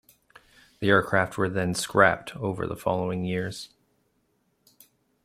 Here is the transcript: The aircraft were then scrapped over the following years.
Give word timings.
The 0.79 0.89
aircraft 0.89 1.37
were 1.37 1.47
then 1.47 1.75
scrapped 1.75 2.35
over 2.35 2.65
the 2.65 2.75
following 2.75 3.23
years. 3.23 3.69